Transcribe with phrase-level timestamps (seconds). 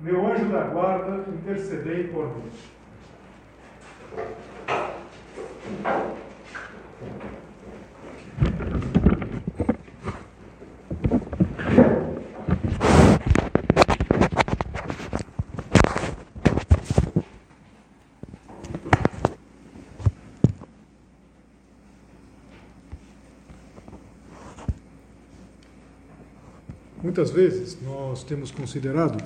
[0.00, 2.50] meu anjo da guarda, intercedei por mim.
[27.02, 29.16] Muitas vezes nós temos considerado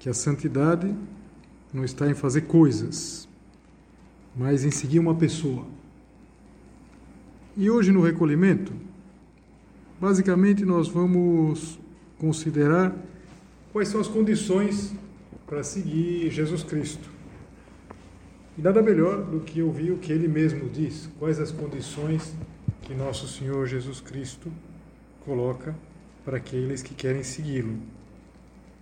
[0.00, 0.92] que a santidade
[1.72, 3.28] não está em fazer coisas,
[4.34, 5.66] mas em seguir uma pessoa.
[7.54, 8.72] E hoje no recolhimento,
[10.00, 11.78] basicamente nós vamos
[12.18, 12.96] considerar
[13.72, 14.94] quais são as condições
[15.46, 17.10] para seguir Jesus Cristo.
[18.56, 22.34] E nada melhor do que ouvir o que ele mesmo diz, quais as condições
[22.82, 24.50] que nosso Senhor Jesus Cristo
[25.26, 25.76] coloca
[26.24, 27.99] para aqueles que querem segui-lo.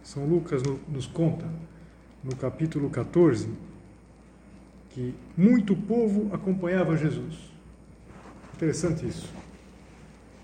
[0.09, 1.45] São Lucas nos conta,
[2.25, 3.47] no capítulo 14,
[4.89, 7.35] que muito povo acompanhava Jesus.
[8.55, 9.29] Interessante isso.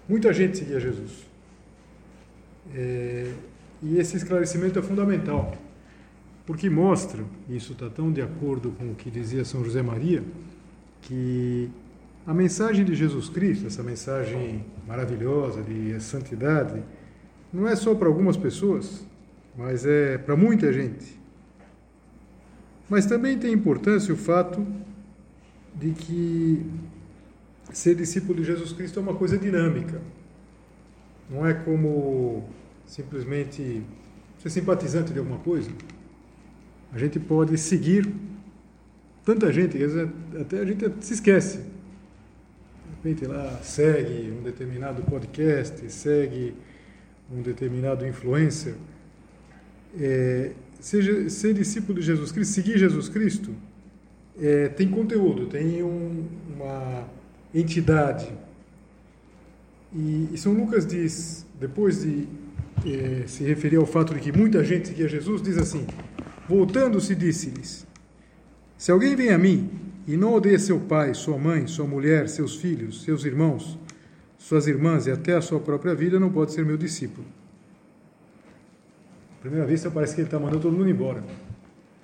[0.07, 1.25] Muita gente seguia Jesus.
[2.75, 3.33] É,
[3.83, 5.57] e esse esclarecimento é fundamental,
[6.45, 10.23] porque mostra, e isso está tão de acordo com o que dizia São José Maria,
[11.01, 11.71] que
[12.27, 16.83] a mensagem de Jesus Cristo, essa mensagem maravilhosa de santidade,
[17.51, 19.07] não é só para algumas pessoas,
[19.57, 21.19] mas é para muita gente.
[22.89, 24.67] Mas também tem importância o fato
[25.75, 26.67] de que
[27.73, 30.01] ser discípulo de Jesus Cristo é uma coisa dinâmica.
[31.31, 32.49] Não é como
[32.87, 33.83] simplesmente
[34.39, 35.71] ser simpatizante de alguma coisa.
[36.93, 38.13] A gente pode seguir
[39.25, 39.79] tanta gente,
[40.39, 41.59] até a gente se esquece.
[41.59, 46.55] De repente lá segue um determinado podcast, segue
[47.33, 48.75] um determinado influencer
[50.01, 53.51] é, ser, ser, discípulo de Jesus Cristo, seguir Jesus Cristo,
[54.41, 57.09] é, tem conteúdo, tem um, uma
[57.55, 58.33] entidade.
[59.95, 62.27] E, e, São Lucas diz, depois de
[62.85, 65.87] é, se referir ao fato de que muita gente seguia Jesus, diz assim:
[66.49, 67.87] Voltando-se, disse-lhes:
[68.77, 69.71] Se alguém vem a mim
[70.07, 73.79] e não odeia seu pai, sua mãe, sua mulher, seus filhos, seus irmãos,
[74.37, 77.25] suas irmãs e até a sua própria vida, não pode ser meu discípulo
[79.45, 81.23] primeira vista parece que ele está mandando todo mundo embora.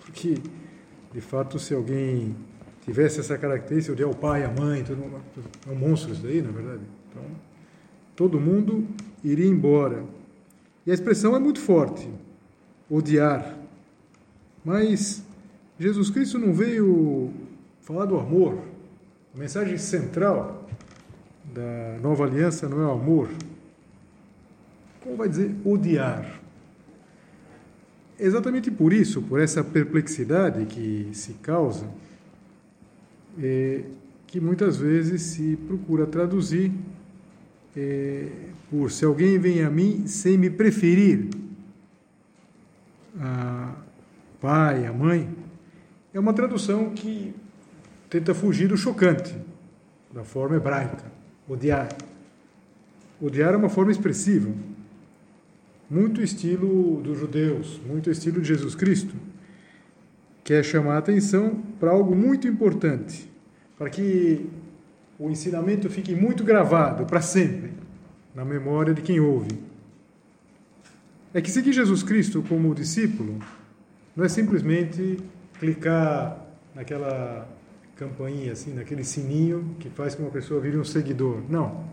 [0.05, 0.35] Porque,
[1.11, 2.37] de fato, se alguém
[2.85, 5.23] tivesse essa característica, odiar o pai, a mãe, todo mundo,
[5.67, 6.83] é um monstro isso daí, na verdade.
[7.09, 7.23] Então,
[8.15, 8.87] todo mundo
[9.25, 10.05] iria embora.
[10.85, 12.07] E a expressão é muito forte,
[12.91, 13.57] odiar.
[14.63, 15.25] Mas
[15.79, 17.33] Jesus Cristo não veio
[17.81, 18.59] falar do amor.
[19.35, 20.69] A mensagem central
[21.55, 23.31] da nova aliança não é o amor.
[25.03, 26.40] Como vai dizer odiar?
[28.23, 31.89] Exatamente por isso, por essa perplexidade que se causa,
[33.43, 33.83] é,
[34.27, 36.71] que muitas vezes se procura traduzir
[37.75, 38.29] é,
[38.71, 41.31] por se alguém vem a mim sem me preferir,
[43.19, 43.75] a
[44.39, 45.35] pai, a mãe,
[46.13, 47.35] é uma tradução que
[48.11, 49.35] tenta fugir do chocante,
[50.13, 51.11] da forma hebraica,
[51.49, 51.89] odiar.
[53.19, 54.51] Odiar é uma forma expressiva,
[55.91, 59.15] muito estilo dos judeus, muito estilo de Jesus Cristo,
[60.45, 63.29] quer chamar a atenção para algo muito importante,
[63.77, 64.49] para que
[65.19, 67.73] o ensinamento fique muito gravado para sempre
[68.35, 69.59] na memória de quem ouve.
[71.35, 73.39] É que seguir Jesus Cristo como discípulo
[74.17, 75.19] não é simplesmente
[75.59, 76.39] clicar
[76.75, 77.49] naquela
[77.97, 81.43] campainha assim, naquele sininho que faz com que uma pessoa vire um seguidor.
[81.49, 81.85] Não.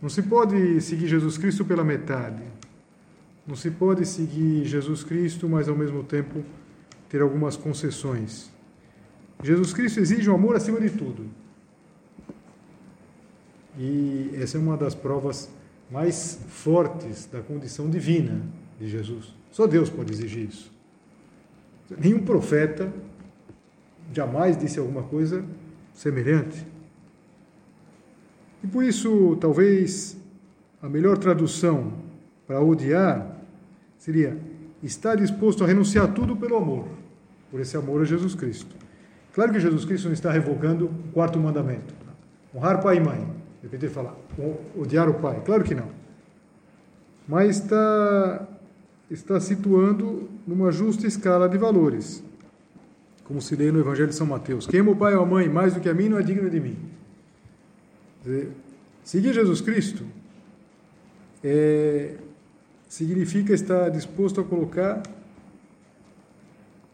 [0.00, 2.42] Não se pode seguir Jesus Cristo pela metade.
[3.46, 6.42] Não se pode seguir Jesus Cristo, mas ao mesmo tempo
[7.08, 8.50] ter algumas concessões.
[9.42, 11.26] Jesus Cristo exige o amor acima de tudo.
[13.78, 15.50] E essa é uma das provas
[15.90, 18.40] mais fortes da condição divina
[18.80, 19.34] de Jesus.
[19.50, 20.72] Só Deus pode exigir isso.
[21.98, 22.92] Nenhum profeta
[24.12, 25.44] jamais disse alguma coisa
[25.92, 26.66] semelhante.
[28.62, 30.16] E por isso, talvez
[30.80, 31.92] a melhor tradução
[32.46, 33.33] para odiar
[34.04, 34.36] seria
[34.82, 36.86] está disposto a renunciar tudo pelo amor,
[37.50, 38.76] por esse amor a Jesus Cristo.
[39.32, 41.94] Claro que Jesus Cristo não está revogando o quarto mandamento.
[42.54, 43.20] Honrar pai e mãe.
[43.20, 44.14] De repente ele fala,
[44.76, 45.40] odiar o pai.
[45.42, 45.88] Claro que não.
[47.26, 48.46] Mas está,
[49.10, 52.22] está situando numa justa escala de valores.
[53.24, 54.66] Como se lê no Evangelho de São Mateus.
[54.66, 56.50] Quem ama o pai ou a mãe mais do que a mim não é digno
[56.50, 56.76] de mim.
[58.22, 58.50] Dizer,
[59.02, 60.04] seguir Jesus Cristo
[61.42, 62.16] é,
[62.94, 65.02] significa estar disposto a colocar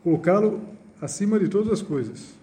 [0.02, 0.62] colocá-lo
[0.98, 2.34] acima de todas as coisas.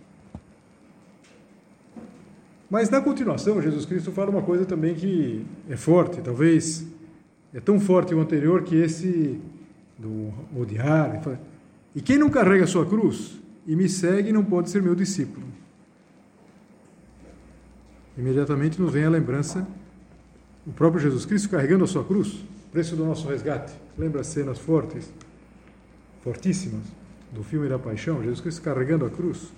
[2.70, 6.86] Mas na continuação, Jesus Cristo fala uma coisa também que é forte, talvez
[7.52, 9.42] é tão forte o anterior que esse
[9.98, 11.20] do odiar.
[11.96, 15.48] E quem não carrega a sua cruz e me segue não pode ser meu discípulo.
[18.16, 19.68] Imediatamente nos vem a lembrança
[20.64, 23.74] o próprio Jesus Cristo carregando a sua cruz, preço do nosso resgate.
[23.98, 25.12] Lembra as cenas fortes,
[26.22, 26.84] fortíssimas
[27.32, 29.50] do filme da Paixão, Jesus Cristo carregando a cruz.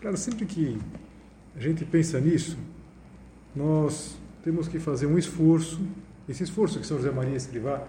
[0.00, 0.78] Claro, sempre que
[1.56, 2.56] a gente pensa nisso,
[3.54, 5.80] nós temos que fazer um esforço.
[6.28, 7.86] Esse esforço que São José Maria Escrivá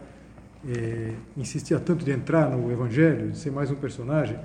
[0.68, 4.38] é, insistia tanto de entrar no Evangelho, de ser mais um personagem.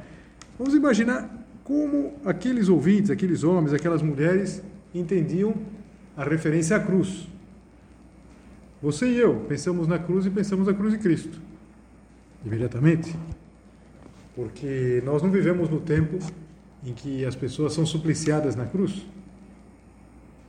[0.58, 1.28] Vamos imaginar
[1.64, 4.62] como aqueles ouvintes, aqueles homens, aquelas mulheres
[4.94, 5.54] entendiam
[6.16, 7.28] a referência à cruz.
[8.82, 11.40] Você e eu pensamos na cruz e pensamos na cruz de Cristo,
[12.44, 13.16] imediatamente,
[14.34, 16.18] porque nós não vivemos no tempo
[16.84, 19.06] em que as pessoas são supliciadas na cruz.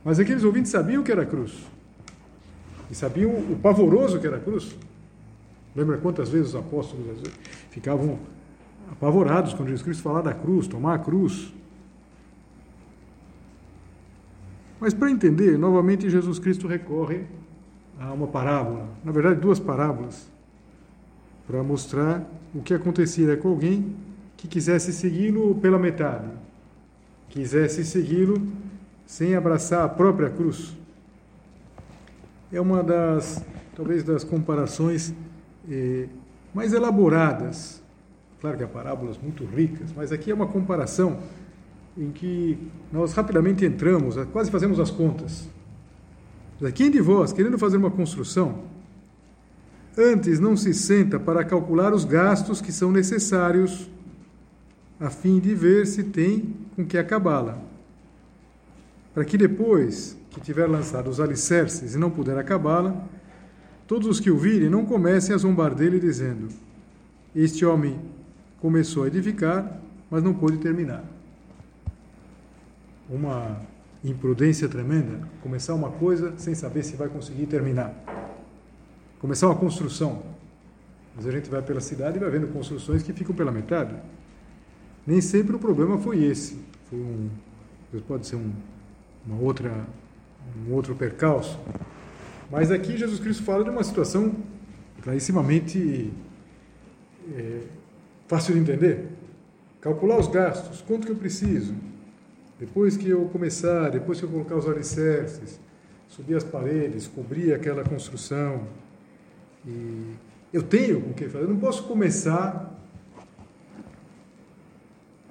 [0.04, 1.52] Mas aqueles ouvintes sabiam que era cruz.
[2.90, 4.76] E sabiam o pavoroso que era cruz.
[5.74, 7.22] Lembra quantas vezes os apóstolos
[7.70, 8.18] ficavam
[8.90, 11.52] apavorados quando Jesus Cristo falava da cruz, tomar a cruz.
[14.80, 17.24] Mas para entender, novamente Jesus Cristo recorre
[17.98, 20.28] a uma parábola, na verdade duas parábolas,
[21.46, 22.24] para mostrar
[22.54, 23.96] o que acontecia com alguém
[24.36, 26.28] que quisesse segui-lo pela metade,
[27.28, 28.40] quisesse segui-lo
[29.06, 30.76] sem abraçar a própria cruz.
[32.52, 35.12] É uma das, talvez, das comparações
[35.68, 36.06] eh,
[36.54, 37.82] mais elaboradas.
[38.40, 41.18] Claro que há parábolas muito ricas, mas aqui é uma comparação
[41.96, 42.58] em que
[42.92, 45.48] nós rapidamente entramos, quase fazemos as contas.
[46.74, 48.64] Quem de vós, querendo fazer uma construção,
[49.96, 53.88] antes não se senta para calcular os gastos que são necessários
[54.98, 57.58] a fim de ver se tem com que acabá-la?
[59.14, 63.04] Para que depois que tiver lançado os alicerces e não puder acabá-la,
[63.86, 66.48] todos os que o virem não comecem a zombar dele, dizendo:
[67.34, 67.98] Este homem
[68.60, 71.04] começou a edificar, mas não pôde terminar
[73.08, 73.60] uma
[74.04, 77.94] imprudência tremenda começar uma coisa sem saber se vai conseguir terminar.
[79.20, 80.22] Começar uma construção.
[81.16, 83.94] Mas a gente vai pela cidade e vai vendo construções que ficam pela metade.
[85.04, 86.58] Nem sempre o problema foi esse.
[86.88, 87.28] Foi um,
[88.06, 88.52] pode ser um,
[89.26, 89.72] uma outra,
[90.66, 91.58] um outro percalço.
[92.50, 94.32] Mas aqui Jesus Cristo fala de uma situação
[95.02, 96.12] clarissimamente
[97.34, 97.62] é,
[98.28, 99.08] fácil de entender.
[99.80, 101.74] Calcular os gastos, quanto que eu preciso,
[102.58, 105.60] depois que eu começar, depois que eu colocar os alicerces,
[106.08, 108.66] subir as paredes, cobrir aquela construção,
[109.66, 110.14] e
[110.52, 112.74] eu tenho com que fazer, eu não posso começar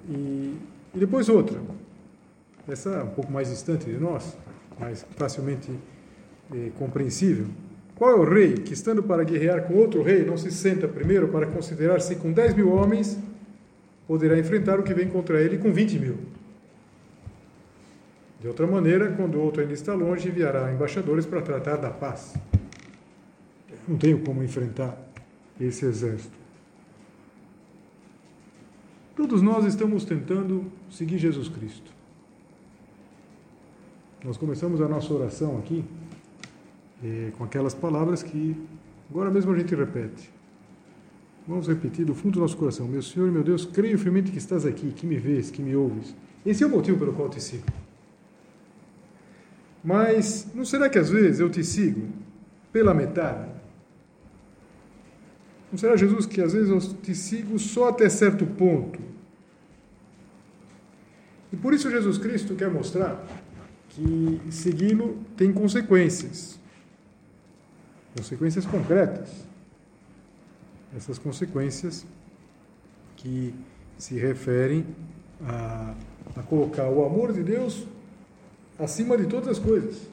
[0.08, 0.56] e,
[0.94, 1.60] e depois outra.
[2.66, 4.36] Essa é um pouco mais distante de nós,
[4.78, 5.70] mais facilmente
[6.54, 7.46] eh, compreensível.
[7.94, 11.28] Qual é o rei que, estando para guerrear com outro rei, não se senta primeiro
[11.28, 13.18] para considerar se com 10 mil homens
[14.06, 16.16] poderá enfrentar o que vem contra ele com 20 mil?
[18.40, 22.34] De outra maneira, quando o outro ainda está longe, enviará embaixadores para tratar da paz.
[23.86, 24.96] Não tenho como enfrentar
[25.60, 26.36] esse exército.
[29.16, 31.90] Todos nós estamos tentando seguir Jesus Cristo.
[34.24, 35.84] Nós começamos a nossa oração aqui
[37.02, 38.56] eh, com aquelas palavras que
[39.10, 40.30] agora mesmo a gente repete.
[41.48, 42.86] Vamos repetir do fundo do nosso coração.
[42.86, 46.14] Meu Senhor meu Deus, creio firmemente que estás aqui, que me vês, que me ouves.
[46.46, 47.64] Esse é o motivo pelo qual te sigo.
[49.82, 52.08] Mas não será que às vezes eu te sigo
[52.72, 53.48] pela metade?
[55.70, 58.98] Não será, Jesus, que às vezes eu te sigo só até certo ponto?
[61.52, 63.24] E por isso Jesus Cristo quer mostrar
[63.90, 66.58] que segui-lo tem consequências.
[68.16, 69.46] Consequências concretas.
[70.96, 72.06] Essas consequências
[73.16, 73.54] que
[73.98, 74.86] se referem
[75.44, 75.94] a,
[76.36, 77.86] a colocar o amor de Deus
[78.78, 80.08] acima de todas as coisas.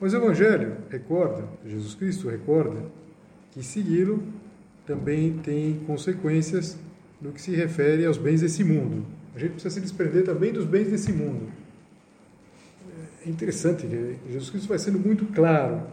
[0.00, 2.84] Mas o Evangelho recorda, Jesus Cristo recorda,
[3.52, 4.22] que segui-lo
[4.86, 6.76] também tem consequências
[7.20, 9.06] no que se refere aos bens desse mundo.
[9.34, 11.50] A gente precisa se desprender também dos bens desse mundo.
[13.24, 13.86] É interessante,
[14.28, 15.86] Jesus Cristo vai sendo muito claro.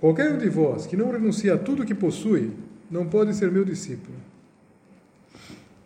[0.00, 2.52] Qualquer um de vós que não renuncia a tudo que possui,
[2.90, 4.16] não pode ser meu discípulo.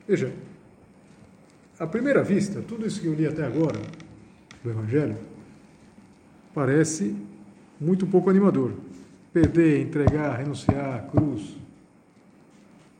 [0.06, 0.32] Veja,
[1.78, 3.78] à primeira vista, tudo isso que eu li até agora
[4.62, 5.16] do Evangelho
[6.54, 7.14] parece
[7.78, 8.72] muito pouco animador.
[9.32, 11.54] Perder, entregar, renunciar, cruz,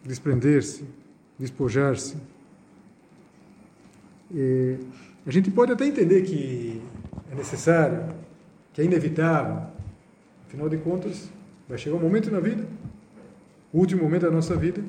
[0.04, 0.85] desprender-se,
[1.38, 2.16] despojar-se.
[5.26, 6.83] a gente pode até entender que
[7.33, 8.14] é necessário,
[8.75, 9.68] que é inevitável.
[10.47, 11.30] Afinal de contas,
[11.66, 12.66] vai chegar um momento na vida,
[13.73, 14.85] o último momento da nossa vida,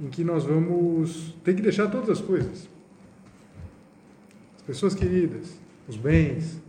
[0.00, 2.68] em que nós vamos ter que deixar todas as coisas.
[4.56, 6.60] As pessoas queridas, os bens.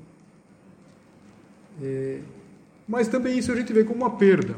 [2.88, 4.56] mas também isso a gente vê como uma perda.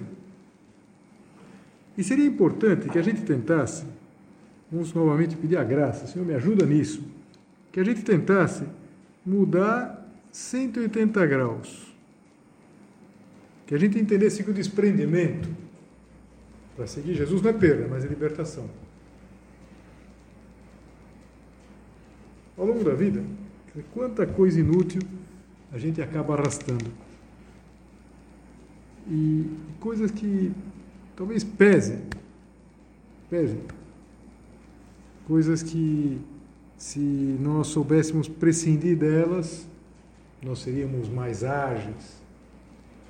[1.96, 3.86] E seria importante que a gente tentasse,
[4.72, 7.04] vamos novamente pedir a graça, Senhor, me ajuda nisso,
[7.72, 8.64] que a gente tentasse
[9.24, 11.94] mudar 180 graus.
[13.68, 15.63] Que a gente entendesse que o desprendimento
[16.76, 18.70] para seguir Jesus não é perda, mas é libertação.
[22.58, 23.24] Ao longo da vida,
[23.94, 25.02] quanta coisa inútil
[25.72, 26.86] a gente acaba arrastando.
[29.08, 29.50] E
[29.80, 30.52] coisas que
[31.16, 32.00] talvez pesem.
[33.30, 33.62] Pesem.
[35.28, 36.22] Coisas que,
[36.78, 39.68] se nós soubéssemos prescindir delas,
[40.42, 42.22] nós seríamos mais ágeis.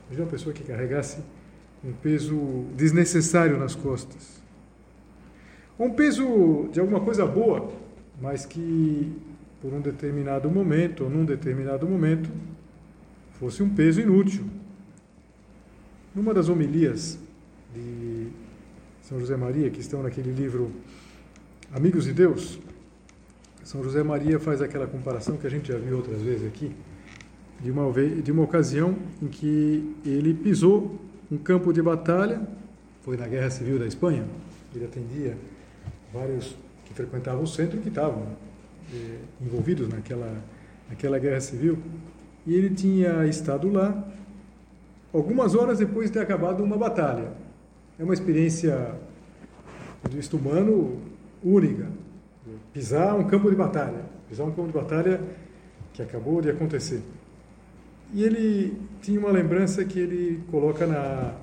[0.10, 1.22] Veja uma pessoa que carregasse
[1.84, 4.42] um peso desnecessário nas costas.
[5.78, 7.72] Um peso de alguma coisa boa,
[8.22, 9.12] mas que
[9.62, 12.30] por um determinado momento ou num determinado momento
[13.40, 14.46] fosse um peso inútil.
[16.16, 17.18] Numa das homilias
[17.74, 18.28] de
[19.02, 20.72] São José Maria, que estão naquele livro
[21.74, 22.60] Amigos de Deus,
[23.64, 26.72] São José Maria faz aquela comparação que a gente já viu outras vezes aqui,
[27.60, 31.00] de uma, de uma ocasião em que ele pisou
[31.34, 32.40] um campo de batalha,
[33.02, 34.24] foi na Guerra Civil da Espanha,
[34.76, 35.36] ele atendia
[36.14, 38.28] vários que frequentavam o centro que estavam
[38.94, 40.32] eh, envolvidos naquela,
[40.88, 41.80] naquela Guerra Civil,
[42.46, 44.08] e ele tinha estado lá
[45.12, 47.32] algumas horas depois de ter acabado uma batalha.
[47.98, 48.96] É uma experiência
[50.04, 51.00] do vista humano
[51.44, 51.88] única.
[52.72, 55.20] Pisar um campo de batalha, pisar um campo de batalha
[55.94, 57.02] que acabou de acontecer.
[58.14, 61.34] E ele tinha uma lembrança que ele coloca na,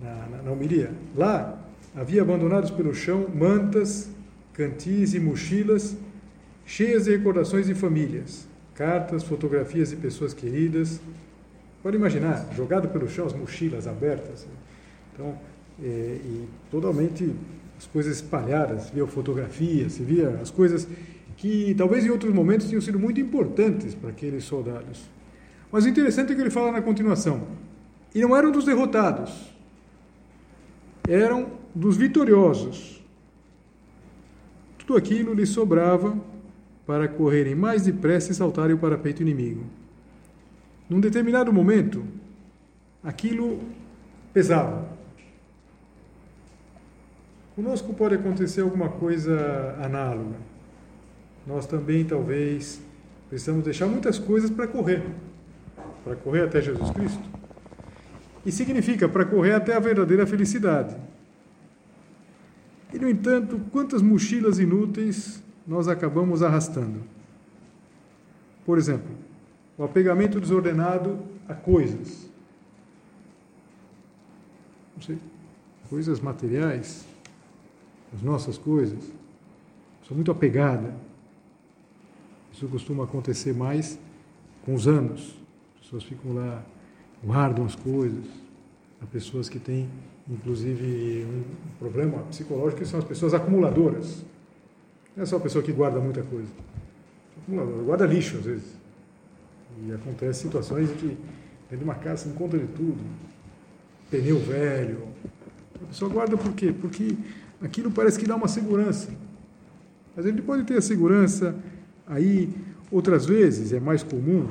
[0.00, 0.92] na, na, homilia.
[1.16, 1.58] Lá
[1.94, 4.08] havia abandonados pelo chão mantas,
[4.52, 5.96] cantis e mochilas
[6.64, 11.00] cheias de recordações de famílias, cartas, fotografias de pessoas queridas.
[11.82, 14.46] Pode imaginar, jogado pelo chão, as mochilas abertas.
[15.12, 15.36] Então,
[15.82, 17.34] é, e totalmente
[17.76, 20.86] as coisas espalhadas, via fotografias, se via as coisas
[21.36, 25.10] que talvez em outros momentos tinham sido muito importantes para aqueles soldados.
[25.72, 27.48] Mas o interessante é que ele fala na continuação.
[28.14, 29.50] E não eram dos derrotados,
[31.08, 33.02] eram dos vitoriosos.
[34.76, 36.14] Tudo aquilo lhe sobrava
[36.86, 39.64] para correrem mais depressa e saltarem o parapeito inimigo.
[40.90, 42.04] Num determinado momento,
[43.02, 43.60] aquilo
[44.34, 44.86] pesava.
[47.56, 50.36] Conosco pode acontecer alguma coisa análoga.
[51.46, 52.82] Nós também, talvez,
[53.30, 55.02] precisamos deixar muitas coisas para correr
[56.04, 57.22] para correr até Jesus Cristo.
[58.44, 60.96] E significa para correr até a verdadeira felicidade.
[62.92, 67.00] E, no entanto, quantas mochilas inúteis nós acabamos arrastando?
[68.66, 69.10] Por exemplo,
[69.78, 72.28] o apegamento desordenado a coisas.
[74.94, 75.18] Não sei,
[75.88, 77.06] coisas materiais,
[78.14, 79.12] as nossas coisas.
[80.06, 80.94] Sou muito apegada.
[82.52, 83.98] Isso costuma acontecer mais
[84.64, 85.41] com os anos
[85.92, 86.62] pessoas ficam lá,
[87.22, 88.24] guardam as coisas.
[89.02, 89.88] Há pessoas que têm,
[90.28, 91.44] inclusive, um
[91.78, 94.24] problema psicológico, que são as pessoas acumuladoras.
[95.14, 96.48] Não é só a pessoa que guarda muita coisa.
[97.42, 98.74] Acumuladora, guarda lixo, às vezes.
[99.86, 101.06] E acontece situações em que,
[101.68, 102.98] dentro de uma casa, se encontra de tudo.
[104.10, 105.08] Pneu velho.
[105.82, 106.72] A pessoa guarda por quê?
[106.72, 107.16] Porque
[107.60, 109.10] aquilo parece que dá uma segurança.
[110.16, 111.54] Mas ele pode ter a segurança
[112.06, 112.48] aí,
[112.90, 114.46] outras vezes, é mais comum,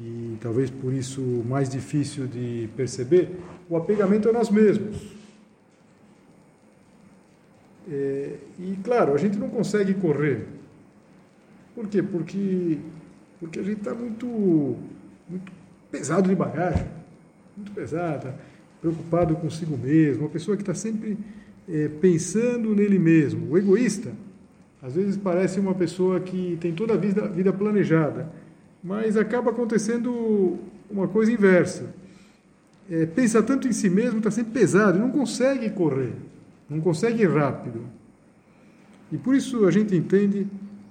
[0.00, 3.36] e talvez por isso mais difícil de perceber,
[3.68, 4.96] o apegamento a nós mesmos.
[7.90, 10.46] É, e claro, a gente não consegue correr.
[11.74, 12.02] Por quê?
[12.02, 12.78] Porque,
[13.38, 14.26] porque a gente está muito
[15.28, 15.52] muito
[15.90, 16.86] pesado de bagagem,
[17.56, 18.34] muito pesada,
[18.80, 21.18] preocupado consigo mesmo, uma pessoa que está sempre
[21.68, 23.52] é, pensando nele mesmo.
[23.52, 24.12] O egoísta,
[24.82, 28.32] às vezes parece uma pessoa que tem toda a vida, vida planejada,
[28.82, 30.58] mas acaba acontecendo
[30.90, 31.94] uma coisa inversa.
[32.90, 36.12] É, pensa tanto em si mesmo, está sempre pesado, não consegue correr,
[36.68, 37.82] não consegue ir rápido.
[39.12, 40.46] E por isso a gente entende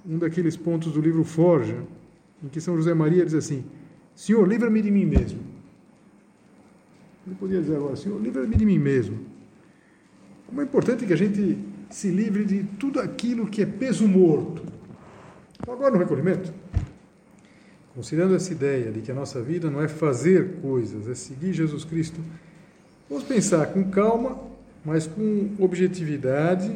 [0.06, 1.76] um daqueles pontos do livro Forja,
[2.42, 3.64] em que São José Maria diz assim:
[4.14, 5.40] Senhor, livra-me de mim mesmo.
[7.26, 9.18] Ele podia dizer agora: Senhor, livra-me de mim mesmo.
[10.46, 11.58] Como é importante que a gente
[11.90, 14.64] se livre de tudo aquilo que é peso morto.
[15.68, 16.52] Agora no recolhimento,
[17.94, 21.84] considerando essa ideia de que a nossa vida não é fazer coisas, é seguir Jesus
[21.84, 22.20] Cristo,
[23.08, 24.38] vamos pensar com calma,
[24.84, 26.74] mas com objetividade,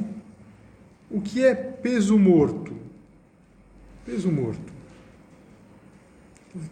[1.11, 2.75] o que é peso morto.
[4.04, 4.73] Peso morto.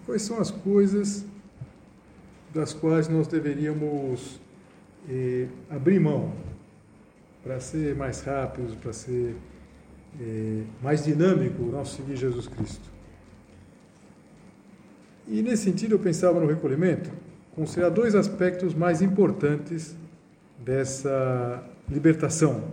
[0.04, 1.24] Quais são as coisas
[2.52, 4.40] das quais nós deveríamos
[5.08, 6.32] eh, abrir mão?
[7.42, 9.34] para ser mais rápidos, para ser
[10.20, 12.90] é, mais dinâmico o nosso seguir Jesus Cristo.
[15.28, 17.10] E nesse sentido eu pensava no recolhimento,
[17.54, 19.94] considerar dois aspectos mais importantes
[20.58, 22.64] dessa libertação.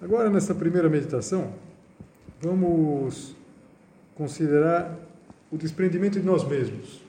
[0.00, 1.52] Agora, nessa primeira meditação,
[2.40, 3.34] vamos
[4.14, 4.98] considerar
[5.50, 7.00] o desprendimento de nós mesmos.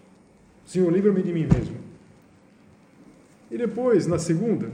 [0.65, 1.77] Senhor, livra-me de mim mesmo.
[3.49, 4.71] E depois, na segunda,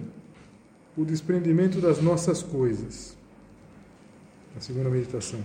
[0.96, 3.16] o desprendimento das nossas coisas.
[4.56, 5.40] A segunda meditação.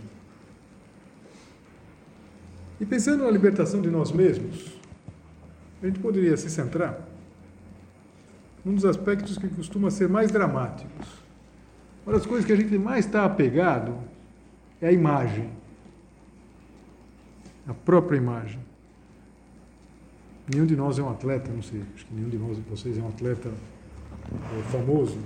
[2.83, 4.77] E pensando na libertação de nós mesmos,
[5.81, 6.99] a gente poderia se centrar
[8.65, 11.07] num dos aspectos que costuma ser mais dramáticos.
[12.05, 13.97] Uma das coisas que a gente mais está apegado
[14.81, 15.49] é a imagem.
[17.69, 18.59] A própria imagem.
[20.53, 23.01] Nenhum de nós é um atleta, não sei, acho que nenhum de nós, vocês é
[23.01, 25.19] um atleta é, famoso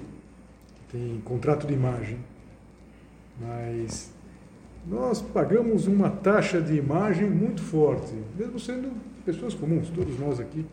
[0.92, 2.18] tem contrato de imagem,
[3.40, 4.12] mas
[4.88, 8.92] nós pagamos uma taxa de imagem muito forte, mesmo sendo
[9.24, 9.90] pessoas comuns.
[9.90, 10.64] Todos nós aqui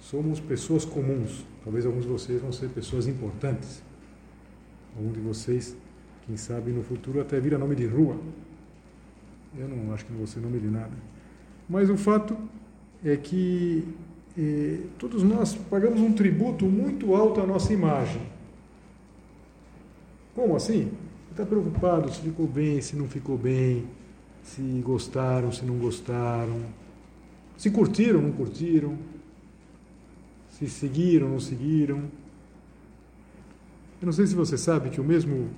[0.00, 1.44] somos pessoas comuns.
[1.62, 3.80] Talvez alguns de vocês vão ser pessoas importantes.
[4.96, 5.76] Algum de vocês,
[6.26, 8.16] quem sabe no futuro até vira nome de rua.
[9.56, 10.92] Eu não acho que não vou ser nome de nada.
[11.68, 12.36] Mas o fato
[13.04, 13.86] é que
[14.36, 18.22] eh, todos nós pagamos um tributo muito alto à nossa imagem.
[20.34, 20.90] Como assim?
[21.38, 23.86] Está preocupado se ficou bem, se não ficou bem,
[24.42, 26.60] se gostaram, se não gostaram,
[27.56, 28.98] se curtiram, não curtiram,
[30.50, 31.98] se seguiram, não seguiram.
[34.02, 35.48] Eu não sei se você sabe que o mesmo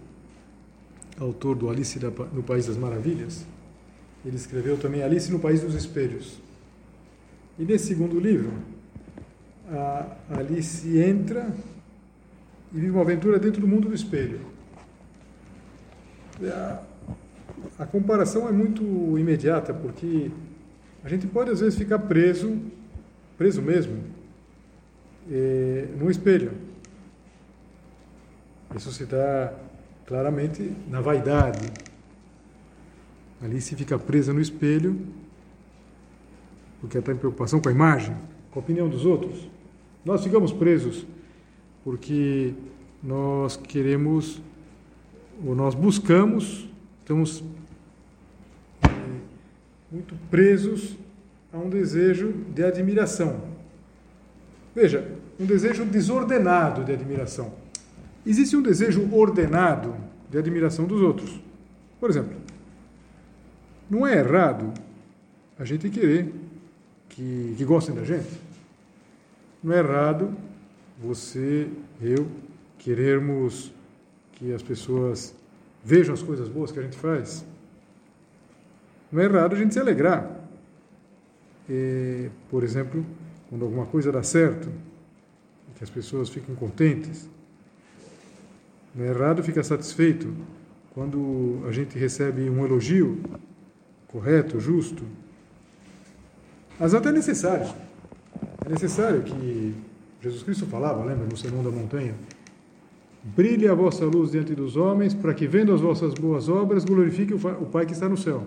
[1.19, 1.99] autor do Alice
[2.31, 3.47] no País das Maravilhas,
[4.23, 6.38] ele escreveu também Alice no País dos Espelhos.
[7.59, 8.53] E nesse segundo livro,
[9.66, 11.51] a Alice entra
[12.71, 14.50] e vive uma aventura dentro do mundo do espelho
[16.48, 16.83] a,
[17.79, 18.83] a comparação é muito
[19.18, 20.31] imediata, porque
[21.05, 22.61] a gente pode às vezes ficar preso,
[23.37, 24.03] preso mesmo,
[25.31, 26.53] é, no espelho.
[28.74, 29.53] Isso se dá
[30.07, 31.70] claramente na vaidade.
[33.42, 35.00] Ali se fica presa no espelho,
[36.81, 38.14] porque está em preocupação com a imagem,
[38.50, 39.48] com a opinião dos outros.
[40.05, 41.07] Nós ficamos presos
[41.85, 42.55] porque
[43.03, 44.42] nós queremos
[45.44, 46.68] ou nós buscamos,
[47.00, 47.42] estamos
[48.83, 48.88] é,
[49.90, 50.96] muito presos
[51.53, 53.40] a um desejo de admiração.
[54.74, 57.53] Veja, um desejo desordenado de admiração.
[58.24, 59.96] Existe um desejo ordenado
[60.31, 61.40] de admiração dos outros.
[61.98, 62.37] Por exemplo,
[63.88, 64.72] não é errado
[65.59, 66.33] a gente querer
[67.09, 68.29] que, que gostem da gente.
[69.62, 70.35] Não é errado
[71.03, 71.68] você,
[72.00, 72.26] eu,
[72.79, 73.72] querermos
[74.40, 75.35] que as pessoas
[75.85, 77.44] vejam as coisas boas que a gente faz.
[79.12, 80.29] Não é errado a gente se alegrar.
[81.68, 83.05] E, por exemplo,
[83.50, 84.70] quando alguma coisa dá certo,
[85.76, 87.29] que as pessoas fiquem contentes.
[88.94, 90.35] Não é errado ficar satisfeito
[90.92, 93.22] quando a gente recebe um elogio
[94.09, 95.05] correto, justo.
[96.79, 97.66] Mas até é necessário.
[98.64, 99.74] É necessário que
[100.22, 102.14] Jesus Cristo falava, lembra, no Sermão da Montanha,
[103.22, 107.35] Brilhe a vossa luz diante dos homens, para que, vendo as vossas boas obras, glorifique
[107.35, 108.46] o Pai que está no céu.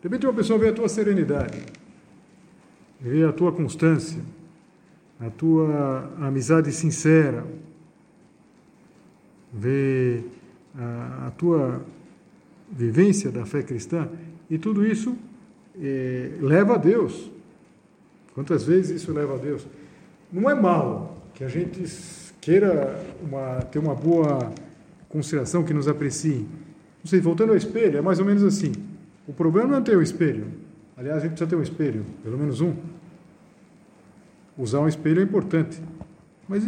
[0.00, 1.62] De repente, uma pessoa vê a tua serenidade,
[3.00, 4.20] vê a tua constância,
[5.20, 7.44] a tua amizade sincera,
[9.52, 10.24] vê
[10.76, 11.84] a, a tua
[12.70, 14.08] vivência da fé cristã,
[14.48, 15.16] e tudo isso
[15.80, 17.30] é, leva a Deus
[18.34, 19.66] Quantas vezes isso leva a Deus?
[20.32, 21.86] Não é mal que a gente
[22.42, 24.52] queira uma, ter uma boa
[25.08, 26.46] consideração, que nos aprecie.
[27.02, 28.72] Não sei, voltando ao espelho, é mais ou menos assim.
[29.26, 30.48] O problema não é ter o espelho.
[30.96, 32.74] Aliás, a gente precisa ter um espelho, pelo menos um.
[34.58, 35.80] Usar um espelho é importante.
[36.48, 36.64] Mas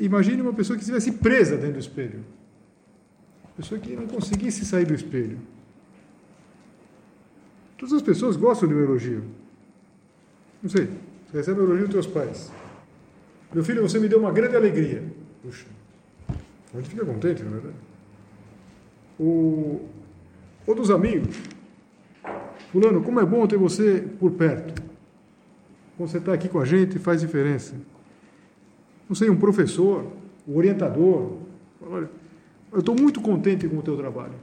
[0.00, 2.24] imagine uma pessoa que estivesse presa dentro do espelho.
[3.56, 5.38] Pessoa que não conseguisse sair do espelho.
[7.78, 9.22] Todas as pessoas gostam de um elogio.
[10.62, 10.88] Não sei,
[11.30, 12.52] você recebe um elogio dos teus pais.
[13.52, 15.02] Meu filho, você me deu uma grande alegria.
[15.42, 15.66] Puxa,
[16.74, 17.76] a gente fica contente, não é verdade?
[19.18, 19.80] O,
[20.74, 21.36] dos amigos.
[22.70, 24.82] Fulano, como é bom ter você por perto.
[25.98, 27.74] Você está aqui com a gente, faz diferença.
[29.08, 30.04] Não sei, um professor,
[30.46, 31.38] um orientador.
[31.80, 32.10] Olha,
[32.72, 34.34] eu estou muito contente com o teu trabalho.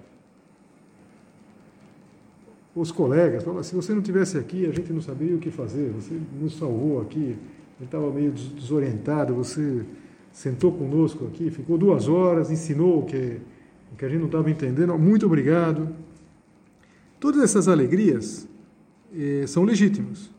[2.75, 5.91] Os colegas falam, se você não tivesse aqui, a gente não saberia o que fazer.
[5.91, 7.37] Você nos salvou aqui.
[7.85, 9.33] Estava meio desorientado.
[9.35, 9.83] Você
[10.31, 13.39] sentou conosco aqui, ficou duas horas, ensinou o que,
[13.91, 14.97] o que a gente não estava entendendo.
[14.97, 15.89] Muito obrigado.
[17.19, 18.47] Todas essas alegrias
[19.15, 20.29] eh, são legítimas.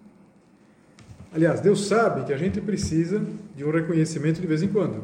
[1.33, 3.24] Aliás, Deus sabe que a gente precisa
[3.57, 5.02] de um reconhecimento de vez em quando.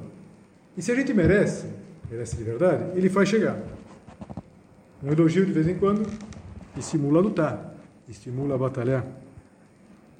[0.76, 1.66] E se a gente merece,
[2.10, 3.60] merece de verdade, ele faz chegar.
[5.02, 6.06] Um elogio de vez em quando
[6.76, 7.74] estimula a lutar,
[8.08, 9.04] estimula a batalhar.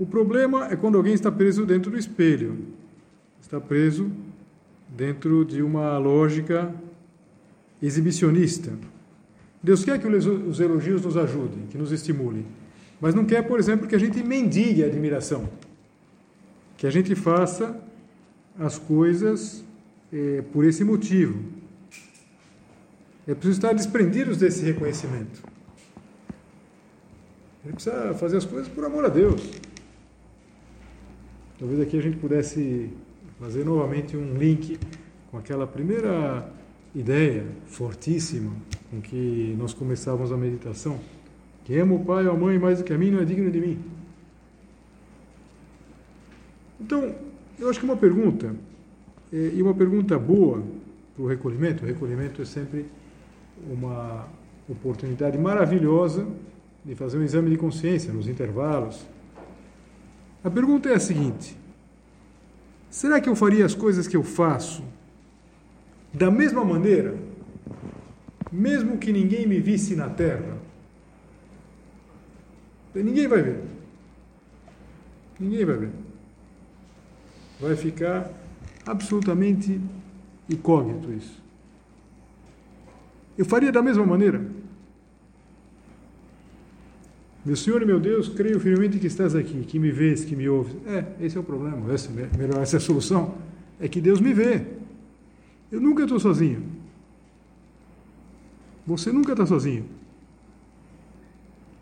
[0.00, 2.58] O problema é quando alguém está preso dentro do espelho,
[3.40, 4.10] está preso
[4.88, 6.74] dentro de uma lógica
[7.80, 8.72] exibicionista.
[9.62, 12.44] Deus quer que os elogios nos ajudem, que nos estimulem,
[13.00, 15.48] mas não quer, por exemplo, que a gente mendigue a admiração
[16.80, 17.78] que a gente faça
[18.58, 19.62] as coisas
[20.10, 21.38] é, por esse motivo.
[23.28, 25.42] É preciso estar desprendidos desse reconhecimento.
[27.62, 29.42] Ele precisa fazer as coisas por amor a Deus.
[31.60, 32.88] Talvez aqui a gente pudesse
[33.38, 34.78] fazer novamente um link
[35.30, 36.50] com aquela primeira
[36.94, 38.50] ideia fortíssima
[38.90, 40.98] com que nós começávamos a meditação.
[41.66, 43.50] Quem ama o pai ou a mãe mais do que a mim não é digno
[43.50, 43.78] de mim.
[46.80, 47.14] Então,
[47.58, 48.56] eu acho que uma pergunta,
[49.30, 50.62] é, e uma pergunta boa
[51.14, 52.86] para o recolhimento, o recolhimento é sempre
[53.70, 54.26] uma
[54.66, 56.26] oportunidade maravilhosa
[56.82, 59.04] de fazer um exame de consciência nos intervalos.
[60.42, 61.56] A pergunta é a seguinte:
[62.90, 64.82] será que eu faria as coisas que eu faço
[66.12, 67.16] da mesma maneira,
[68.50, 70.58] mesmo que ninguém me visse na terra?
[72.94, 73.64] Ninguém vai ver.
[75.38, 75.90] Ninguém vai ver
[77.60, 78.30] vai ficar
[78.86, 79.80] absolutamente
[80.48, 81.40] incógnito isso.
[83.36, 84.44] Eu faria da mesma maneira.
[87.44, 90.48] Meu Senhor e meu Deus, creio firmemente que estás aqui, que me vês, que me
[90.48, 90.76] ouves.
[90.86, 93.34] É, esse é o problema, essa, melhor, essa é a solução.
[93.80, 94.66] É que Deus me vê.
[95.72, 96.62] Eu nunca estou sozinho.
[98.86, 99.86] Você nunca está sozinho.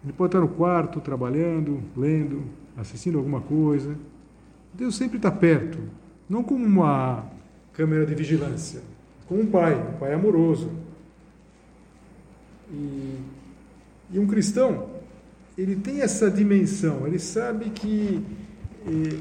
[0.04, 2.44] Ele pode estar no quarto, trabalhando, lendo,
[2.76, 3.96] assistindo alguma coisa,
[4.72, 5.78] Deus sempre está perto,
[6.28, 7.26] não como uma
[7.72, 8.80] câmera de vigilância,
[9.26, 10.70] como um pai, um pai amoroso.
[12.70, 13.18] E,
[14.12, 14.88] e um cristão,
[15.58, 18.24] ele tem essa dimensão, ele sabe que
[18.86, 19.20] eh,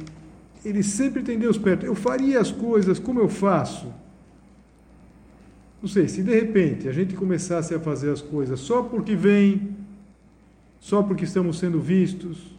[0.63, 1.83] ele sempre tem Deus perto.
[1.83, 3.91] Eu faria as coisas como eu faço.
[5.81, 9.75] Não sei, se de repente a gente começasse a fazer as coisas só porque vem,
[10.79, 12.55] só porque estamos sendo vistos,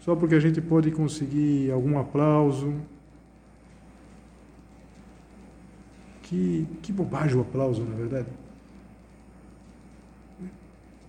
[0.00, 2.74] só porque a gente pode conseguir algum aplauso.
[6.22, 8.26] Que, que bobagem o aplauso, na verdade.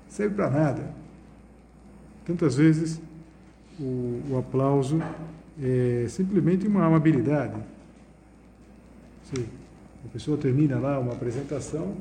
[0.08, 1.07] Serve para nada.
[2.28, 3.00] Tantas vezes
[3.80, 5.00] o, o, aplauso
[5.64, 7.56] é simplesmente uma amabilidade.
[9.24, 9.46] Sei,
[10.06, 11.96] a pessoa termina lá uma apresentação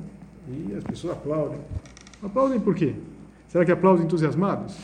[0.49, 1.61] e as pessoas aplaudem.
[2.21, 2.97] Aplaudem por quê?
[3.49, 4.77] Será que aplaudem entusiasmados?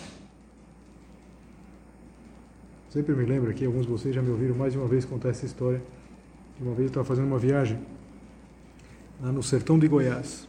[2.91, 5.31] Sempre me lembro aqui, alguns de vocês já me ouviram mais de uma vez contar
[5.31, 5.83] essa história.
[6.61, 7.81] Uma vez eu estava fazendo uma viagem
[9.21, 10.47] lá no sertão de Goiás.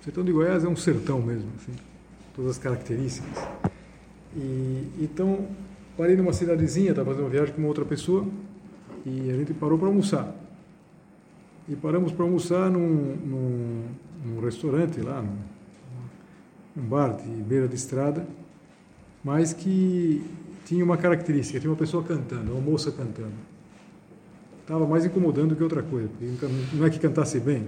[0.00, 1.76] O sertão de Goiás é um sertão mesmo, assim,
[2.34, 3.59] todas as características.
[4.36, 5.46] E então
[5.96, 8.26] parei numa cidadezinha, estava fazendo uma viagem com uma outra pessoa
[9.04, 10.34] e a gente parou para almoçar.
[11.68, 13.84] E paramos para almoçar num, num,
[14.24, 15.36] num, restaurante lá, num,
[16.76, 18.26] num bar de beira de estrada,
[19.22, 20.24] mas que
[20.64, 23.50] tinha uma característica, tinha uma pessoa cantando, uma moça cantando.
[24.62, 27.66] Estava mais incomodando que outra coisa, porque não é que cantasse bem.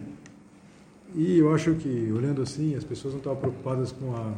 [1.15, 4.33] E eu acho que, olhando assim, as pessoas não estavam preocupadas com a,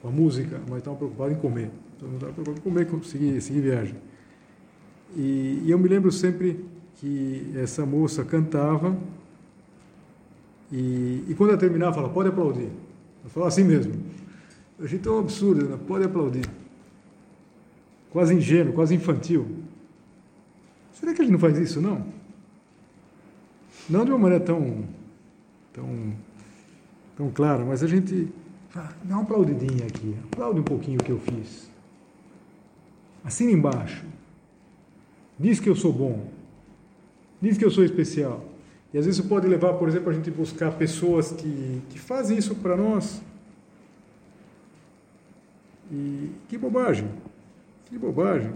[0.00, 1.70] com a música, mas estavam preocupadas em comer.
[1.96, 3.96] Então, não estavam preocupadas em comer, seguir, seguir viagem.
[5.16, 6.64] E, e eu me lembro sempre
[6.96, 8.96] que essa moça cantava
[10.70, 12.70] e, e quando ela terminava, falava, pode aplaudir.
[13.24, 13.92] Eu falava assim mesmo.
[14.78, 15.78] Eu achei tão absurdo, né?
[15.86, 16.44] pode aplaudir.
[18.10, 19.46] Quase ingênuo, quase infantil.
[20.92, 22.04] Será que a gente não faz isso, não?
[23.88, 24.84] Não de uma maneira tão,
[25.72, 26.12] tão,
[27.16, 28.28] tão clara, mas a gente
[28.70, 31.70] fala, dá uma aplaudidinha aqui, aplaude um pouquinho o que eu fiz.
[33.24, 34.04] Assina embaixo.
[35.38, 36.28] Diz que eu sou bom.
[37.40, 38.44] Diz que eu sou especial.
[38.92, 42.38] E às vezes isso pode levar, por exemplo, a gente buscar pessoas que, que fazem
[42.38, 43.22] isso para nós.
[45.90, 47.08] E que bobagem.
[47.86, 48.52] Que bobagem.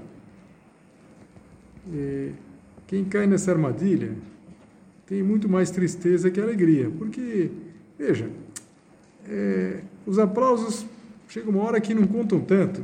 [1.92, 2.32] É,
[2.86, 4.14] quem cai nessa armadilha
[5.06, 6.90] tem muito mais tristeza que alegria.
[6.90, 7.50] Porque,
[7.98, 8.30] veja,
[9.28, 10.86] é, os aplausos
[11.28, 12.82] chega uma hora que não contam tanto.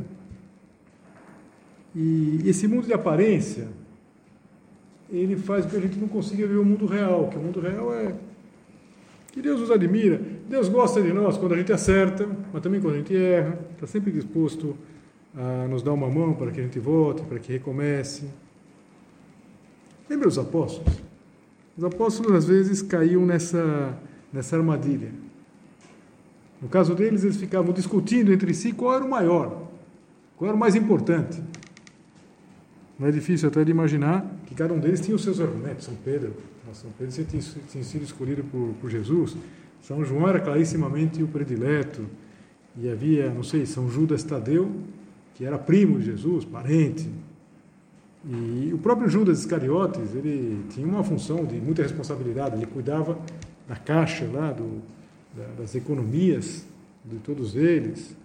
[1.95, 3.69] E esse mundo de aparência,
[5.11, 7.61] ele faz com que a gente não consiga ver o mundo real, que o mundo
[7.61, 8.15] real é
[9.33, 12.95] que Deus nos admira, Deus gosta de nós quando a gente acerta, mas também quando
[12.95, 14.77] a gente erra, está sempre disposto
[15.37, 18.29] a nos dar uma mão para que a gente volte, para que recomece.
[20.09, 21.01] Lembra os apóstolos?
[21.79, 23.97] Os apóstolos às vezes caíam nessa,
[24.33, 25.13] nessa armadilha.
[26.61, 29.67] No caso deles, eles ficavam discutindo entre si qual era o maior,
[30.37, 31.43] qual era o mais importante.
[32.99, 35.87] Não é difícil até de imaginar que cada um deles tinha os seus argumentos.
[35.87, 36.35] São Pedro,
[36.75, 39.35] São Pedro tinha, sido escolhido por, por Jesus.
[39.81, 42.05] São João era clarissimamente o predileto.
[42.77, 44.71] E havia, não sei, São Judas Tadeu,
[45.35, 47.09] que era primo de Jesus, parente.
[48.23, 52.57] E o próprio Judas Iscariotes, ele tinha uma função de muita responsabilidade.
[52.57, 53.19] Ele cuidava
[53.67, 54.83] da caixa lá, do,
[55.59, 56.67] das economias
[57.05, 58.17] de todos eles.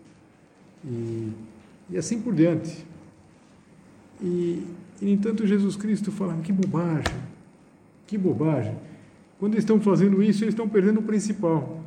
[0.83, 1.31] E,
[1.89, 2.85] e assim por diante.
[4.21, 4.63] E,
[5.01, 7.15] e, no entanto, Jesus Cristo fala: que bobagem,
[8.07, 8.75] que bobagem.
[9.39, 11.83] Quando eles estão fazendo isso, eles estão perdendo o principal.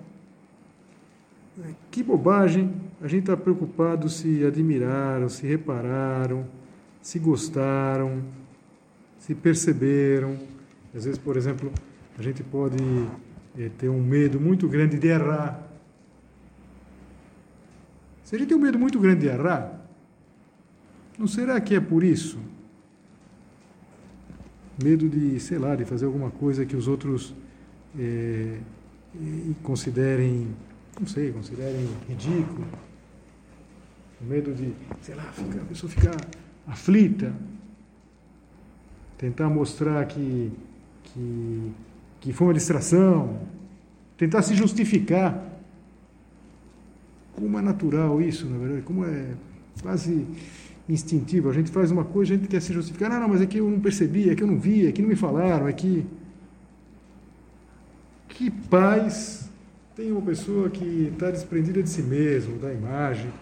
[1.91, 6.47] Que bobagem a gente está preocupado se admiraram, se repararam,
[7.01, 8.23] se gostaram,
[9.19, 10.37] se perceberam.
[10.95, 11.73] Às vezes, por exemplo,
[12.19, 12.77] a gente pode
[13.59, 15.67] é, ter um medo muito grande de errar.
[18.23, 19.81] Se gente tem um medo muito grande de errar,
[21.19, 22.39] não será que é por isso?
[24.81, 27.35] Medo de, sei lá, de fazer alguma coisa que os outros
[27.99, 28.59] é,
[29.65, 30.47] considerem,
[31.01, 32.65] não sei, considerem ridículo.
[34.21, 36.17] Medo de, sei lá, ficar, a pessoa ficar
[36.67, 37.35] aflita.
[39.17, 40.53] Tentar mostrar que,
[41.03, 41.73] que,
[42.21, 43.41] que foi uma distração.
[44.17, 45.45] Tentar se justificar.
[47.33, 48.83] Como é natural isso, na verdade?
[48.83, 49.35] Como é
[49.81, 50.27] quase
[50.89, 51.51] instintivo.
[51.51, 53.11] A gente faz uma coisa, a gente quer se justificar.
[53.11, 55.03] Não, não, mas é que eu não percebi, é que eu não vi, é que
[55.03, 56.05] não me falaram, é que.
[58.29, 59.49] Que paz
[59.97, 63.33] tem uma pessoa que está desprendida de si mesmo, da imagem,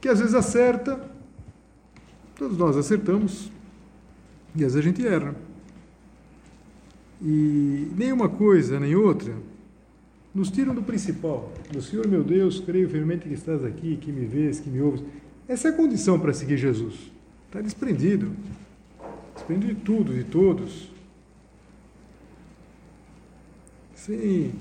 [0.00, 1.08] que às vezes acerta,
[2.34, 3.52] todos nós acertamos,
[4.56, 5.36] e às vezes a gente erra.
[7.22, 9.32] E nem uma coisa, nem outra
[10.34, 11.52] nos tiram do principal.
[11.70, 15.02] Do Senhor meu Deus, creio firmemente que estás aqui, que me vês, que me ouves.
[15.46, 17.10] Essa é a condição para seguir Jesus.
[17.46, 18.32] Está desprendido.
[19.34, 20.90] Desprendido de tudo, de todos.
[23.94, 24.52] Sem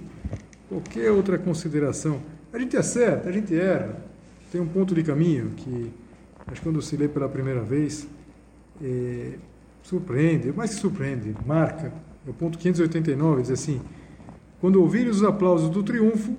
[0.68, 2.22] qualquer outra consideração.
[2.52, 4.04] A gente acerta, a gente erra.
[4.52, 5.92] Tem um ponto de caminho que,
[6.48, 8.06] acho que quando se lê pela primeira vez,
[8.84, 9.36] é,
[9.84, 11.94] surpreende, mais que surpreende, marca.
[12.26, 13.82] É o ponto 589, diz assim:
[14.60, 16.36] Quando ouvires os aplausos do triunfo,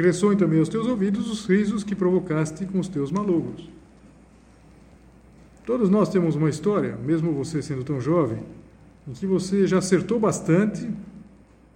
[0.00, 3.68] ressoem também aos teus ouvidos os risos que provocaste com os teus malogros.
[5.66, 8.38] Todos nós temos uma história, mesmo você sendo tão jovem,
[9.06, 10.88] em que você já acertou bastante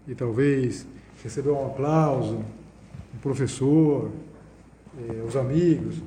[0.08, 0.86] e talvez
[1.22, 2.36] recebeu um aplauso,
[3.14, 4.10] um professor,
[4.98, 6.02] eh, os amigos,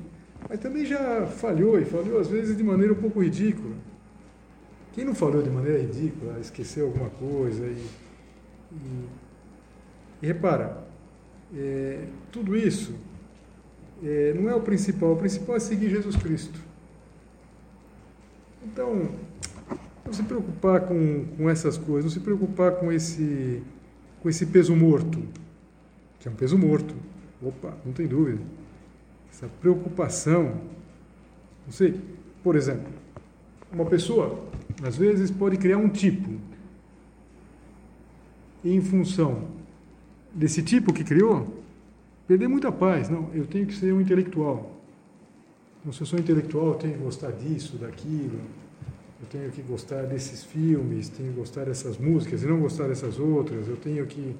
[0.48, 3.74] mas também já falhou e falhou às vezes de maneira um pouco ridícula.
[4.92, 7.86] Quem não falhou de maneira ridícula, esqueceu alguma coisa e,
[8.72, 9.08] e,
[10.22, 10.84] e repara,
[11.54, 12.94] é, tudo isso
[14.02, 15.12] é, não é o principal.
[15.12, 16.58] O principal é seguir Jesus Cristo.
[18.64, 19.10] Então,
[20.04, 23.62] não se preocupar com, com essas coisas, não se preocupar com esse,
[24.22, 25.22] com esse peso morto,
[26.18, 26.94] que é um peso morto.
[27.42, 28.42] Opa, não tem dúvida.
[29.30, 30.60] Essa preocupação,
[31.64, 32.00] não sei,
[32.42, 32.92] por exemplo,
[33.72, 34.44] uma pessoa,
[34.82, 36.28] às vezes, pode criar um tipo
[38.64, 39.48] em função
[40.32, 41.62] desse tipo que criou,
[42.26, 43.08] perder muita paz.
[43.08, 44.70] Não, eu tenho que ser um intelectual.
[45.84, 48.38] Não, se eu sou intelectual, eu tenho que gostar disso, daquilo.
[49.20, 53.18] eu tenho que gostar desses filmes, tenho que gostar dessas músicas e não gostar dessas
[53.18, 54.36] outras, eu tenho que.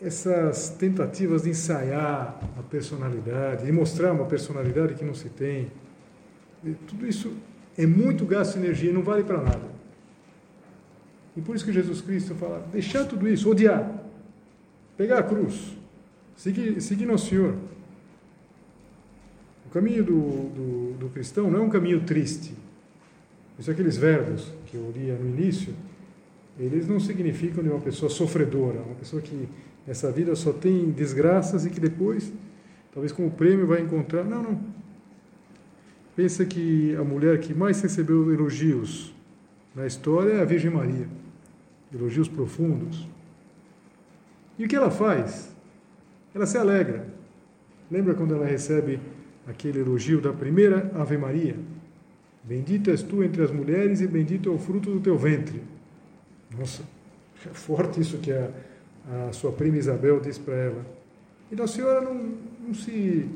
[0.00, 5.70] Essas tentativas de ensaiar a personalidade, de mostrar uma personalidade que não se tem,
[6.86, 7.32] tudo isso
[7.76, 9.70] é muito gasto de energia não vale para nada.
[11.36, 14.04] E por isso que Jesus Cristo fala: deixar tudo isso, odiar,
[14.96, 15.76] pegar a cruz,
[16.36, 17.54] seguir, seguir nosso Senhor.
[19.66, 22.54] O caminho do, do, do cristão não é um caminho triste.
[23.58, 25.74] Isso aqueles verbos que eu li no início,
[26.58, 29.48] eles não significam de uma pessoa sofredora, uma pessoa que
[29.86, 32.32] nessa vida só tem desgraças e que depois,
[32.92, 34.24] talvez como prêmio, vai encontrar.
[34.24, 34.60] Não, não.
[36.16, 39.14] Pensa que a mulher que mais recebeu elogios
[39.74, 41.08] na história é a Virgem Maria.
[41.92, 43.06] Elogios profundos.
[44.58, 45.54] E o que ela faz?
[46.34, 47.06] Ela se alegra.
[47.90, 49.00] Lembra quando ela recebe
[49.46, 51.56] aquele elogio da primeira Ave Maria.
[52.42, 55.62] Bendita és tu entre as mulheres e bendito é o fruto do teu ventre.
[56.56, 56.82] Nossa,
[57.46, 58.50] é forte isso que a,
[59.28, 60.86] a sua prima Isabel diz para ela.
[61.50, 62.34] E Nossa Senhora não,
[62.66, 63.28] não se.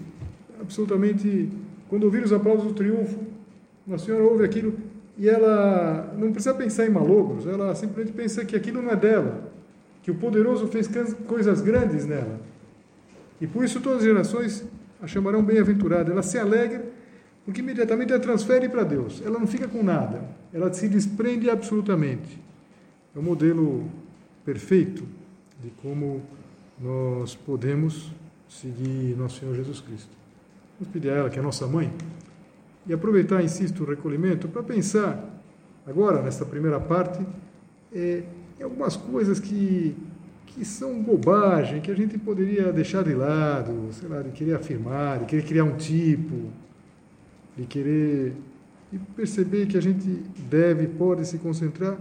[0.60, 1.48] absolutamente.
[1.94, 3.16] Quando ouvir os aplausos do triunfo,
[3.86, 4.74] Nossa Senhora ouve aquilo
[5.16, 9.52] e ela não precisa pensar em malogros, ela simplesmente pensa que aquilo não é dela,
[10.02, 10.90] que o poderoso fez
[11.28, 12.40] coisas grandes nela.
[13.40, 14.64] E por isso todas as gerações
[15.00, 16.10] a chamarão bem-aventurada.
[16.10, 16.84] Ela se alegra
[17.44, 19.22] porque imediatamente ela transfere para Deus.
[19.24, 22.42] Ela não fica com nada, ela se desprende absolutamente.
[23.14, 23.88] É um modelo
[24.44, 25.04] perfeito
[25.62, 26.22] de como
[26.80, 28.10] nós podemos
[28.48, 30.23] seguir nosso Senhor Jesus Cristo.
[30.78, 31.92] Vamos pedir a ela, que é a nossa mãe,
[32.86, 35.42] e aproveitar, insisto, o recolhimento para pensar,
[35.86, 37.24] agora, nesta primeira parte,
[37.92, 38.24] é,
[38.58, 39.96] em algumas coisas que
[40.54, 45.18] que são bobagem, que a gente poderia deixar de lado, sei lá, de querer afirmar,
[45.18, 46.48] de querer criar um tipo,
[47.56, 48.32] de querer
[48.92, 50.06] e perceber que a gente
[50.48, 51.98] deve, pode se concentrar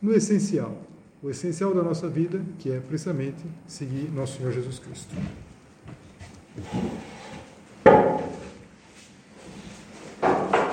[0.00, 0.76] no essencial,
[1.22, 5.14] o essencial da nossa vida, que é precisamente seguir nosso Senhor Jesus Cristo.